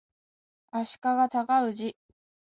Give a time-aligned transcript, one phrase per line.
[0.71, 1.95] 足利尊氏